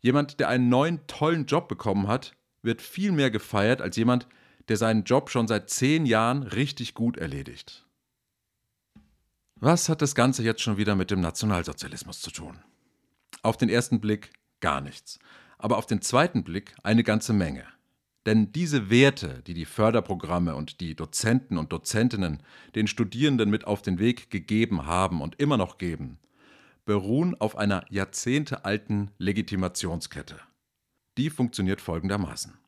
Jemand, 0.00 0.40
der 0.40 0.48
einen 0.48 0.68
neuen 0.68 1.06
tollen 1.06 1.46
Job 1.46 1.68
bekommen 1.68 2.08
hat, 2.08 2.34
wird 2.62 2.82
viel 2.82 3.12
mehr 3.12 3.30
gefeiert 3.30 3.80
als 3.80 3.96
jemand, 3.96 4.26
der 4.68 4.76
seinen 4.76 5.04
Job 5.04 5.30
schon 5.30 5.46
seit 5.46 5.70
zehn 5.70 6.06
Jahren 6.06 6.42
richtig 6.42 6.94
gut 6.94 7.16
erledigt. 7.16 7.85
Was 9.58 9.88
hat 9.88 10.02
das 10.02 10.14
Ganze 10.14 10.42
jetzt 10.42 10.60
schon 10.60 10.76
wieder 10.76 10.94
mit 10.94 11.10
dem 11.10 11.22
Nationalsozialismus 11.22 12.20
zu 12.20 12.30
tun? 12.30 12.58
Auf 13.42 13.56
den 13.56 13.70
ersten 13.70 14.02
Blick 14.02 14.32
gar 14.60 14.82
nichts, 14.82 15.18
aber 15.56 15.78
auf 15.78 15.86
den 15.86 16.02
zweiten 16.02 16.44
Blick 16.44 16.74
eine 16.82 17.02
ganze 17.02 17.32
Menge. 17.32 17.64
Denn 18.26 18.52
diese 18.52 18.90
Werte, 18.90 19.42
die 19.46 19.54
die 19.54 19.64
Förderprogramme 19.64 20.54
und 20.54 20.80
die 20.80 20.94
Dozenten 20.94 21.56
und 21.56 21.72
Dozentinnen 21.72 22.42
den 22.74 22.86
Studierenden 22.86 23.48
mit 23.48 23.66
auf 23.66 23.80
den 23.80 23.98
Weg 23.98 24.28
gegeben 24.28 24.84
haben 24.84 25.22
und 25.22 25.40
immer 25.40 25.56
noch 25.56 25.78
geben, 25.78 26.18
beruhen 26.84 27.34
auf 27.40 27.56
einer 27.56 27.86
jahrzehntealten 27.88 29.10
Legitimationskette. 29.16 30.38
Die 31.16 31.30
funktioniert 31.30 31.80
folgendermaßen. 31.80 32.58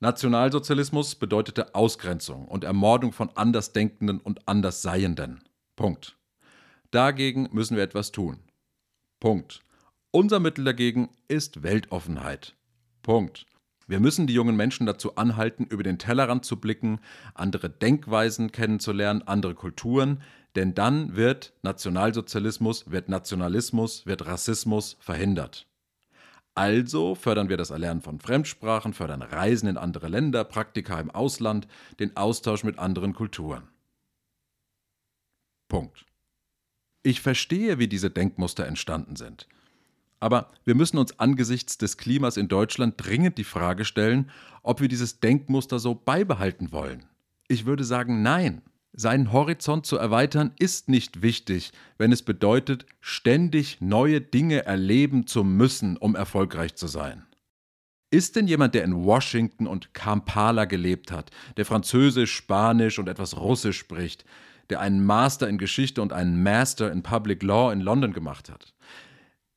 Nationalsozialismus 0.00 1.14
bedeutete 1.14 1.74
Ausgrenzung 1.74 2.48
und 2.48 2.64
Ermordung 2.64 3.12
von 3.12 3.30
Andersdenkenden 3.34 4.20
und 4.20 4.46
Andersseienden. 4.46 5.42
Punkt. 5.76 6.18
Dagegen 6.90 7.48
müssen 7.52 7.76
wir 7.76 7.82
etwas 7.82 8.12
tun. 8.12 8.38
Punkt. 9.20 9.60
Unser 10.10 10.40
Mittel 10.40 10.64
dagegen 10.64 11.08
ist 11.28 11.62
Weltoffenheit. 11.62 12.54
Punkt. 13.02 13.46
Wir 13.86 13.98
müssen 13.98 14.26
die 14.26 14.34
jungen 14.34 14.56
Menschen 14.56 14.86
dazu 14.86 15.16
anhalten, 15.16 15.64
über 15.64 15.82
den 15.82 15.98
Tellerrand 15.98 16.44
zu 16.44 16.60
blicken, 16.60 17.00
andere 17.34 17.68
Denkweisen 17.70 18.52
kennenzulernen, 18.52 19.22
andere 19.22 19.54
Kulturen, 19.54 20.22
denn 20.54 20.74
dann 20.74 21.16
wird 21.16 21.54
Nationalsozialismus, 21.62 22.90
wird 22.90 23.08
Nationalismus, 23.08 24.06
wird 24.06 24.26
Rassismus 24.26 24.96
verhindert. 25.00 25.66
Also 26.54 27.14
fördern 27.14 27.48
wir 27.48 27.56
das 27.56 27.70
Erlernen 27.70 28.02
von 28.02 28.20
Fremdsprachen, 28.20 28.92
fördern 28.92 29.22
Reisen 29.22 29.68
in 29.68 29.78
andere 29.78 30.08
Länder, 30.08 30.44
Praktika 30.44 31.00
im 31.00 31.10
Ausland, 31.10 31.66
den 31.98 32.16
Austausch 32.16 32.64
mit 32.64 32.78
anderen 32.78 33.14
Kulturen. 33.14 33.71
Punkt. 35.72 36.04
Ich 37.02 37.22
verstehe, 37.22 37.78
wie 37.78 37.88
diese 37.88 38.10
Denkmuster 38.10 38.66
entstanden 38.66 39.16
sind. 39.16 39.48
Aber 40.20 40.50
wir 40.66 40.74
müssen 40.74 40.98
uns 40.98 41.18
angesichts 41.18 41.78
des 41.78 41.96
Klimas 41.96 42.36
in 42.36 42.48
Deutschland 42.48 42.96
dringend 42.98 43.38
die 43.38 43.44
Frage 43.44 43.86
stellen, 43.86 44.30
ob 44.62 44.82
wir 44.82 44.88
dieses 44.88 45.20
Denkmuster 45.20 45.78
so 45.78 45.94
beibehalten 45.94 46.72
wollen. 46.72 47.06
Ich 47.48 47.64
würde 47.64 47.84
sagen, 47.84 48.20
nein. 48.20 48.60
Seinen 48.92 49.32
Horizont 49.32 49.86
zu 49.86 49.96
erweitern 49.96 50.52
ist 50.58 50.90
nicht 50.90 51.22
wichtig, 51.22 51.72
wenn 51.96 52.12
es 52.12 52.20
bedeutet, 52.20 52.84
ständig 53.00 53.80
neue 53.80 54.20
Dinge 54.20 54.66
erleben 54.66 55.26
zu 55.26 55.42
müssen, 55.42 55.96
um 55.96 56.14
erfolgreich 56.14 56.74
zu 56.74 56.86
sein. 56.86 57.24
Ist 58.10 58.36
denn 58.36 58.46
jemand, 58.46 58.74
der 58.74 58.84
in 58.84 59.06
Washington 59.06 59.66
und 59.66 59.94
Kampala 59.94 60.66
gelebt 60.66 61.10
hat, 61.10 61.30
der 61.56 61.64
Französisch, 61.64 62.34
Spanisch 62.34 62.98
und 62.98 63.08
etwas 63.08 63.38
Russisch 63.38 63.78
spricht, 63.78 64.26
der 64.72 64.80
einen 64.80 65.04
Master 65.04 65.50
in 65.50 65.58
Geschichte 65.58 66.00
und 66.00 66.14
einen 66.14 66.42
Master 66.42 66.90
in 66.90 67.02
Public 67.02 67.42
Law 67.42 67.70
in 67.70 67.82
London 67.82 68.14
gemacht 68.14 68.48
hat, 68.48 68.72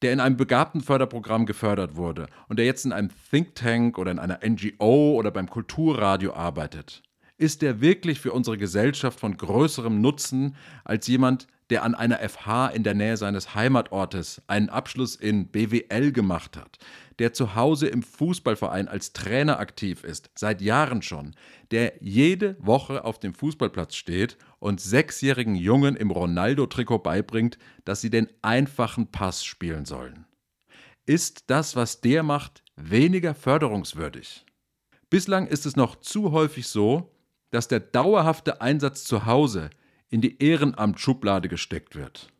der 0.01 0.11
in 0.11 0.19
einem 0.19 0.35
begabten 0.35 0.81
Förderprogramm 0.81 1.45
gefördert 1.45 1.95
wurde 1.95 2.27
und 2.49 2.59
der 2.59 2.65
jetzt 2.65 2.85
in 2.85 2.91
einem 2.91 3.11
Think 3.31 3.55
Tank 3.55 3.97
oder 3.97 4.11
in 4.11 4.19
einer 4.19 4.41
NGO 4.45 5.15
oder 5.15 5.31
beim 5.31 5.49
Kulturradio 5.49 6.33
arbeitet, 6.33 7.01
ist 7.37 7.61
der 7.61 7.79
wirklich 7.79 8.19
für 8.19 8.33
unsere 8.33 8.57
Gesellschaft 8.57 9.17
von 9.17 9.37
größerem 9.37 10.01
Nutzen 10.01 10.57
als 10.83 11.07
jemand, 11.07 11.47
der 11.69 11.83
an 11.83 11.95
einer 11.95 12.19
FH 12.19 12.67
in 12.67 12.83
der 12.83 12.93
Nähe 12.93 13.15
seines 13.15 13.55
Heimatortes 13.55 14.41
einen 14.47 14.69
Abschluss 14.69 15.15
in 15.15 15.47
BWL 15.47 16.11
gemacht 16.11 16.57
hat, 16.57 16.77
der 17.19 17.31
zu 17.31 17.55
Hause 17.55 17.87
im 17.87 18.03
Fußballverein 18.03 18.89
als 18.89 19.13
Trainer 19.13 19.59
aktiv 19.59 20.03
ist, 20.03 20.29
seit 20.35 20.61
Jahren 20.61 21.01
schon, 21.01 21.35
der 21.71 21.93
jede 22.01 22.55
Woche 22.59 23.03
auf 23.03 23.19
dem 23.19 23.33
Fußballplatz 23.33 23.95
steht 23.95 24.37
und 24.65 24.81
sechsjährigen 24.81 25.53
Jungen 25.53 25.95
im 25.95 26.09
Ronaldo-Trikot 26.09 26.97
beibringt, 26.97 27.59
dass 27.83 28.01
sie 28.01 28.09
den 28.09 28.27
einfachen 28.41 29.11
Pass 29.11 29.45
spielen 29.45 29.85
sollen. 29.85 30.25
Ist 31.05 31.51
das, 31.51 31.75
was 31.75 32.01
der 32.01 32.23
macht, 32.23 32.63
weniger 32.75 33.35
förderungswürdig? 33.35 34.43
Bislang 35.11 35.45
ist 35.45 35.67
es 35.67 35.75
noch 35.75 35.97
zu 35.97 36.31
häufig 36.31 36.67
so, 36.67 37.11
dass 37.51 37.67
der 37.67 37.79
dauerhafte 37.79 38.59
Einsatz 38.59 39.03
zu 39.03 39.27
Hause 39.27 39.69
in 40.09 40.21
die 40.21 40.41
Ehrenamtsschublade 40.41 41.47
gesteckt 41.47 41.95
wird. 41.95 42.33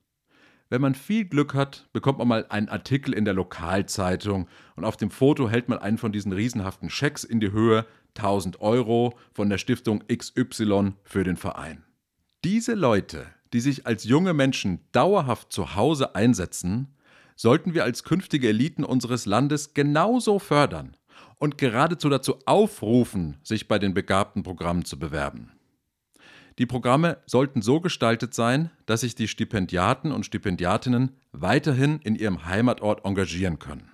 Wenn 0.70 0.82
man 0.82 0.96
viel 0.96 1.26
Glück 1.26 1.54
hat, 1.54 1.88
bekommt 1.94 2.18
man 2.18 2.28
mal 2.28 2.48
einen 2.50 2.70
Artikel 2.70 3.14
in 3.14 3.26
der 3.26 3.36
Lokalzeitung 3.36 4.48
und 4.76 4.84
auf 4.84 4.98
dem 4.98 5.12
Foto 5.12 5.48
hält 5.48 5.70
man 5.70 5.78
einen 5.78 6.00
von 6.00 6.12
diesen 6.12 6.34
riesenhaften 6.34 6.90
Schecks 6.90 7.24
in 7.24 7.40
die 7.40 7.52
Höhe 7.52 7.86
1000 8.18 8.62
Euro 8.62 9.14
von 9.32 9.48
der 9.48 9.60
Stiftung 9.60 10.04
XY 10.08 10.94
für 11.04 11.24
den 11.24 11.38
Verein. 11.38 11.84
Diese 12.46 12.76
Leute, 12.76 13.26
die 13.54 13.60
sich 13.60 13.88
als 13.88 14.04
junge 14.04 14.36
Menschen 14.36 14.82
dauerhaft 14.92 15.52
zu 15.52 15.74
Hause 15.74 16.14
einsetzen, 16.14 16.94
sollten 17.36 17.74
wir 17.74 17.84
als 17.84 18.04
künftige 18.04 18.50
Eliten 18.50 18.84
unseres 18.84 19.26
Landes 19.26 19.74
genauso 19.74 20.38
fördern 20.38 20.96
und 21.40 21.58
geradezu 21.58 22.08
dazu 22.08 22.38
aufrufen, 22.46 23.38
sich 23.42 23.68
bei 23.68 23.80
den 23.80 23.96
begabten 23.96 24.44
Programmen 24.44 24.86
zu 24.86 25.00
bewerben. 25.00 25.54
Die 26.60 26.68
Programme 26.68 27.18
sollten 27.26 27.64
so 27.64 27.82
gestaltet 27.82 28.36
sein, 28.36 28.70
dass 28.86 29.02
sich 29.02 29.16
die 29.16 29.28
Stipendiaten 29.28 30.12
und 30.12 30.28
Stipendiatinnen 30.28 31.14
weiterhin 31.32 31.98
in 32.04 32.14
ihrem 32.14 32.46
Heimatort 32.46 33.06
engagieren 33.06 33.58
können. 33.58 33.90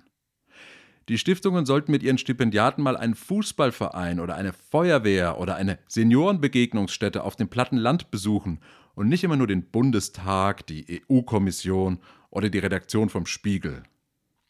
Die 1.08 1.18
Stiftungen 1.18 1.66
sollten 1.66 1.90
mit 1.90 2.02
ihren 2.02 2.18
Stipendiaten 2.18 2.82
mal 2.82 2.96
einen 2.96 3.14
Fußballverein 3.14 4.20
oder 4.20 4.36
eine 4.36 4.52
Feuerwehr 4.52 5.38
oder 5.38 5.56
eine 5.56 5.78
Seniorenbegegnungsstätte 5.88 7.24
auf 7.24 7.34
dem 7.34 7.48
platten 7.48 7.76
Land 7.76 8.10
besuchen 8.10 8.60
und 8.94 9.08
nicht 9.08 9.24
immer 9.24 9.36
nur 9.36 9.48
den 9.48 9.64
Bundestag, 9.64 10.66
die 10.66 11.02
EU-Kommission 11.10 11.98
oder 12.30 12.50
die 12.50 12.58
Redaktion 12.58 13.08
vom 13.08 13.26
Spiegel. 13.26 13.82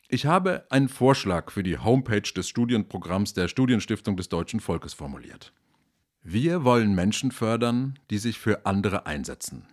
Ich 0.08 0.26
habe 0.26 0.66
einen 0.68 0.90
Vorschlag 0.90 1.50
für 1.50 1.62
die 1.62 1.78
Homepage 1.78 2.20
des 2.20 2.48
Studienprogramms 2.48 3.32
der 3.32 3.48
Studienstiftung 3.48 4.16
des 4.18 4.28
deutschen 4.28 4.60
Volkes 4.60 4.92
formuliert. 4.92 5.54
Wir 6.22 6.64
wollen 6.64 6.94
Menschen 6.94 7.32
fördern, 7.32 7.98
die 8.10 8.18
sich 8.18 8.38
für 8.38 8.66
andere 8.66 9.06
einsetzen. 9.06 9.66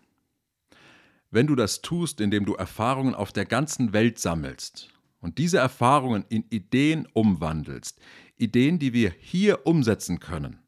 Wenn 1.29 1.45
du 1.45 1.55
das 1.55 1.81
tust, 1.81 2.21
indem 2.21 2.45
du 2.45 2.55
Erfahrungen 2.55 3.13
auf 3.13 3.33
der 3.33 3.45
ganzen 3.45 3.91
Welt 3.91 4.17
sammelst 4.17 4.89
und 5.20 5.38
diese 5.38 5.58
Erfahrungen 5.58 6.26
in 6.30 6.46
Ideen 6.50 7.08
umwandelst, 7.14 8.00
Ideen, 8.38 8.80
die 8.80 8.94
wir 8.94 9.14
hier 9.20 9.66
umsetzen 9.66 10.20
können, 10.20 10.60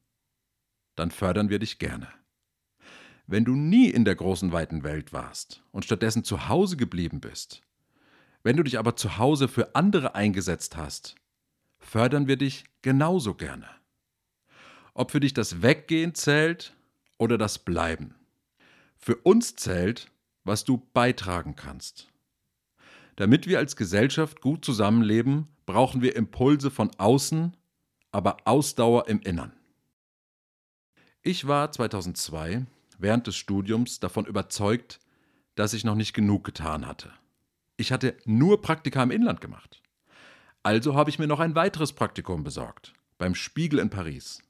dann 0.96 1.12
fördern 1.12 1.50
wir 1.50 1.60
dich 1.60 1.80
gerne. 1.80 2.08
Wenn 3.28 3.46
du 3.46 3.56
nie 3.56 3.90
in 3.90 4.04
der 4.04 4.16
großen 4.16 4.52
weiten 4.52 4.84
Welt 4.84 5.14
warst 5.14 5.64
und 5.72 5.86
stattdessen 5.86 6.24
zu 6.24 6.50
Hause 6.50 6.76
geblieben 6.76 7.22
bist, 7.22 7.62
wenn 8.44 8.58
du 8.58 8.64
dich 8.64 8.78
aber 8.78 8.96
zu 8.96 9.18
Hause 9.18 9.48
für 9.48 9.76
andere 9.76 10.16
eingesetzt 10.16 10.76
hast, 10.76 11.16
fördern 11.80 12.28
wir 12.28 12.38
dich 12.38 12.66
genauso 12.82 13.36
gerne. 13.36 13.70
Ob 14.94 15.12
für 15.12 15.20
dich 15.20 15.34
das 15.34 15.62
Weggehen 15.62 16.14
zählt 16.14 16.76
oder 17.18 17.38
das 17.38 17.60
Bleiben. 17.60 18.16
Für 18.98 19.16
uns 19.16 19.56
zählt, 19.56 20.12
was 20.44 20.66
du 20.66 20.78
beitragen 20.94 21.56
kannst. 21.56 22.11
Damit 23.22 23.46
wir 23.46 23.60
als 23.60 23.76
Gesellschaft 23.76 24.42
gut 24.42 24.66
zusammenleben, 24.66 25.48
brauchen 25.68 26.02
wir 26.02 26.16
Impulse 26.16 26.72
von 26.72 26.90
außen, 26.98 27.56
aber 28.12 28.38
Ausdauer 28.46 29.08
im 29.10 29.22
Innern. 29.22 29.54
Ich 31.22 31.46
war 31.46 31.72
2002 31.72 32.66
während 32.98 33.28
des 33.28 33.36
Studiums 33.36 34.00
davon 34.00 34.26
überzeugt, 34.26 34.98
dass 35.54 35.74
ich 35.74 35.84
noch 35.84 35.94
nicht 35.94 36.14
genug 36.14 36.44
getan 36.44 36.88
hatte. 36.88 37.12
Ich 37.78 37.92
hatte 37.92 38.18
nur 38.26 38.60
Praktika 38.60 39.04
im 39.04 39.12
Inland 39.12 39.40
gemacht. 39.40 39.84
Also 40.64 40.96
habe 40.96 41.12
ich 41.12 41.20
mir 41.20 41.28
noch 41.28 41.40
ein 41.40 41.54
weiteres 41.54 41.94
Praktikum 41.94 42.44
besorgt, 42.44 42.92
beim 43.20 43.36
Spiegel 43.36 43.78
in 43.78 43.92
Paris. 43.92 44.42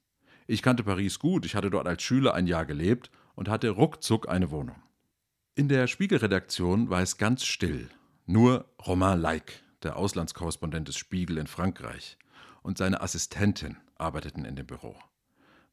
Ich 0.47 0.61
kannte 0.61 0.83
Paris 0.83 1.19
gut, 1.19 1.45
ich 1.45 1.55
hatte 1.55 1.71
dort 1.71 1.87
als 1.87 2.03
Schüler 2.03 2.35
ein 2.35 2.47
Jahr 2.47 2.65
gelebt 2.65 3.11
und 3.35 3.49
hatte 3.49 3.71
ruckzuck 3.71 4.29
eine 4.29 4.49
Wohnung. 4.49 4.81
In 5.55 5.67
der 5.67 5.87
Spiegelredaktion 5.87 6.89
war 6.89 7.01
es 7.01 7.17
ganz 7.17 7.43
still. 7.43 7.89
Nur 8.31 8.63
Romain 8.87 9.19
Leik, 9.19 9.61
der 9.83 9.97
Auslandskorrespondent 9.97 10.87
des 10.87 10.95
Spiegel 10.95 11.37
in 11.37 11.47
Frankreich, 11.47 12.17
und 12.61 12.77
seine 12.77 13.01
Assistentin 13.01 13.75
arbeiteten 13.97 14.45
in 14.45 14.55
dem 14.55 14.65
Büro. 14.65 14.95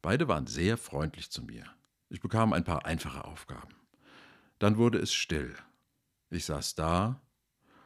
Beide 0.03 0.27
waren 0.27 0.49
sehr 0.49 0.77
freundlich 0.77 1.31
zu 1.31 1.45
mir. 1.45 1.63
Ich 2.09 2.21
bekam 2.21 2.53
ein 2.53 2.65
paar 2.65 2.85
einfache 2.85 3.25
Aufgaben. 3.27 3.77
Dann 4.59 4.77
wurde 4.77 4.99
es 4.99 5.13
still. 5.15 5.55
Ich 6.31 6.47
saß 6.47 6.75
da 6.75 7.21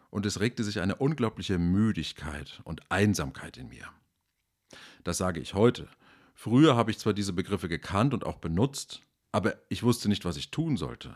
und 0.09 0.25
es 0.25 0.41
regte 0.41 0.65
sich 0.65 0.81
eine 0.81 0.97
unglaubliche 0.97 1.59
Müdigkeit 1.59 2.63
und 2.65 2.81
Einsamkeit 2.91 3.59
in 3.59 3.69
mir. 3.69 3.85
Das 5.05 5.19
sage 5.19 5.41
ich 5.41 5.53
heute. 5.53 5.87
Früher 6.33 6.77
habe 6.77 6.91
ich 6.91 6.99
zwar 6.99 7.13
diese 7.13 7.35
Begriffe 7.35 7.69
gekannt 7.69 8.15
und 8.15 8.25
auch 8.25 8.37
benutzt, 8.37 9.03
aber 9.33 9.55
ich 9.69 9.83
wusste 9.83 10.09
nicht, 10.09 10.25
was 10.25 10.39
ich 10.39 10.51
tun 10.51 10.79
sollte. 10.79 11.15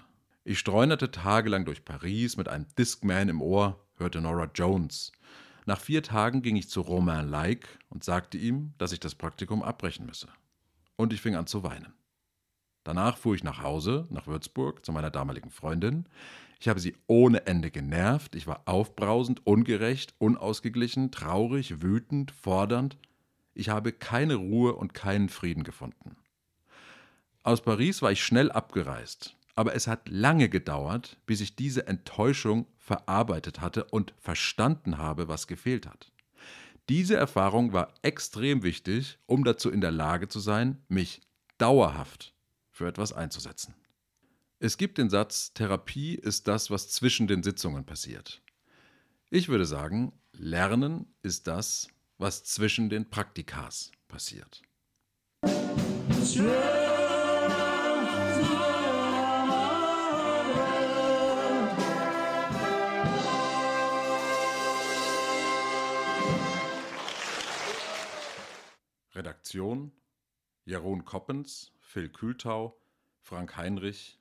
Ich 0.48 0.60
streunerte 0.60 1.10
tagelang 1.10 1.64
durch 1.64 1.84
Paris 1.84 2.36
mit 2.36 2.48
einem 2.48 2.68
Discman 2.78 3.28
im 3.28 3.42
Ohr, 3.42 3.84
hörte 3.96 4.20
Nora 4.20 4.48
Jones. 4.54 5.10
Nach 5.64 5.80
vier 5.80 6.04
Tagen 6.04 6.40
ging 6.40 6.54
ich 6.54 6.68
zu 6.68 6.82
Romain 6.82 7.28
Like 7.28 7.66
und 7.88 8.04
sagte 8.04 8.38
ihm, 8.38 8.72
dass 8.78 8.92
ich 8.92 9.00
das 9.00 9.16
Praktikum 9.16 9.64
abbrechen 9.64 10.06
müsse. 10.06 10.28
Und 10.94 11.12
ich 11.12 11.20
fing 11.20 11.34
an 11.34 11.48
zu 11.48 11.64
weinen. 11.64 11.94
Danach 12.84 13.16
fuhr 13.16 13.34
ich 13.34 13.42
nach 13.42 13.60
Hause, 13.60 14.06
nach 14.08 14.28
Würzburg, 14.28 14.86
zu 14.86 14.92
meiner 14.92 15.10
damaligen 15.10 15.50
Freundin. 15.50 16.06
Ich 16.60 16.68
habe 16.68 16.78
sie 16.78 16.94
ohne 17.08 17.48
Ende 17.48 17.72
genervt. 17.72 18.36
Ich 18.36 18.46
war 18.46 18.62
aufbrausend, 18.66 19.44
ungerecht, 19.48 20.14
unausgeglichen, 20.18 21.10
traurig, 21.10 21.82
wütend, 21.82 22.30
fordernd. 22.30 22.98
Ich 23.52 23.68
habe 23.68 23.90
keine 23.90 24.36
Ruhe 24.36 24.76
und 24.76 24.94
keinen 24.94 25.28
Frieden 25.28 25.64
gefunden. 25.64 26.14
Aus 27.42 27.62
Paris 27.62 28.00
war 28.00 28.12
ich 28.12 28.24
schnell 28.24 28.52
abgereist, 28.52 29.36
aber 29.56 29.74
es 29.74 29.88
hat 29.88 30.08
lange 30.08 30.48
gedauert, 30.48 31.16
bis 31.26 31.40
ich 31.40 31.56
diese 31.56 31.86
Enttäuschung 31.86 32.66
verarbeitet 32.76 33.60
hatte 33.60 33.84
und 33.84 34.14
verstanden 34.18 34.98
habe, 34.98 35.26
was 35.26 35.46
gefehlt 35.46 35.86
hat. 35.86 36.12
Diese 36.88 37.16
Erfahrung 37.16 37.72
war 37.72 37.92
extrem 38.02 38.62
wichtig, 38.62 39.18
um 39.26 39.42
dazu 39.42 39.70
in 39.70 39.80
der 39.80 39.90
Lage 39.90 40.28
zu 40.28 40.38
sein, 40.38 40.84
mich 40.88 41.22
dauerhaft 41.58 42.34
für 42.70 42.86
etwas 42.86 43.12
einzusetzen. 43.12 43.74
Es 44.58 44.76
gibt 44.76 44.98
den 44.98 45.10
Satz, 45.10 45.52
Therapie 45.52 46.14
ist 46.14 46.46
das, 46.46 46.70
was 46.70 46.90
zwischen 46.90 47.26
den 47.26 47.42
Sitzungen 47.42 47.84
passiert. 47.84 48.42
Ich 49.30 49.48
würde 49.48 49.66
sagen, 49.66 50.12
Lernen 50.32 51.06
ist 51.22 51.46
das, 51.46 51.88
was 52.18 52.44
zwischen 52.44 52.88
den 52.88 53.10
Praktikas 53.10 53.90
passiert. 54.06 54.62
Redaktion 69.16 69.92
Jeroen 70.66 71.04
Koppens 71.06 71.72
Phil 71.80 72.10
Kühltau, 72.10 72.74
Frank 73.22 73.56
Heinrich, 73.56 74.18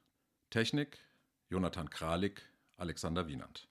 Technik, 0.50 0.98
Jonathan 1.50 1.90
Kralik, 1.90 2.42
Alexander 2.78 3.28
Wienand. 3.28 3.68